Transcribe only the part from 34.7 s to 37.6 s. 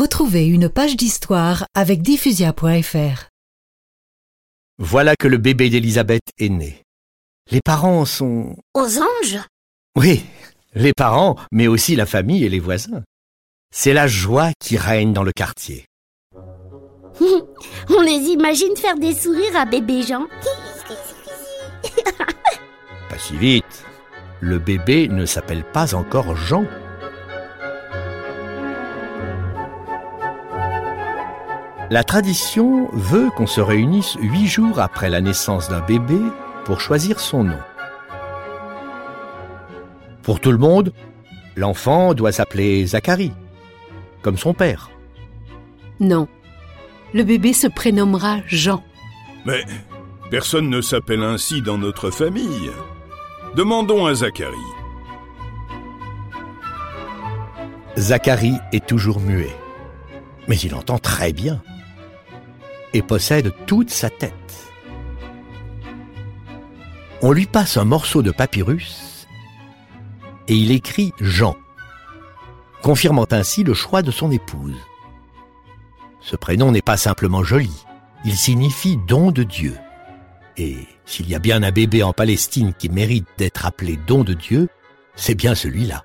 après la naissance d'un bébé pour choisir son nom.